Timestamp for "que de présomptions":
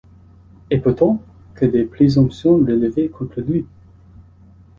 1.53-2.57